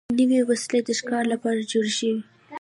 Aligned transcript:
نوې 0.19 0.39
وسلې 0.49 0.79
د 0.83 0.89
ښکار 0.99 1.23
لپاره 1.33 1.67
جوړې 1.71 1.93
شوې. 1.99 2.13